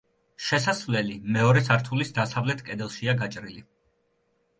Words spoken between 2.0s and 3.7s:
დასავლეთ კედელშია გაჭრილი.